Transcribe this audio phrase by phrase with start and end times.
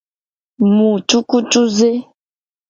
[0.73, 1.89] Mu cukucuze.